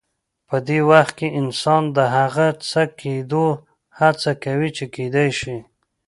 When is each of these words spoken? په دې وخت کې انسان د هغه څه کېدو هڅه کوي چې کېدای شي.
په 0.47 0.57
دې 0.67 0.79
وخت 0.91 1.13
کې 1.19 1.27
انسان 1.41 1.83
د 1.97 1.97
هغه 2.17 2.47
څه 2.69 2.81
کېدو 3.01 3.47
هڅه 3.99 4.31
کوي 4.43 4.69
چې 4.77 4.85
کېدای 4.95 5.29
شي. 5.39 5.57